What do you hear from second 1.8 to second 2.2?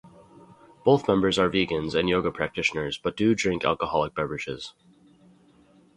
and